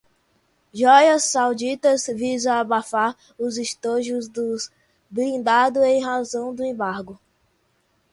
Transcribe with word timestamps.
Joias 0.73 1.25
sauditas 1.25 2.07
visa 2.07 2.55
abafar 2.55 3.15
os 3.37 3.59
estojos 3.59 4.27
do 4.27 4.57
blindado 5.07 5.83
em 5.83 6.01
razão 6.03 6.55
do 6.55 6.65
embargo 6.65 7.19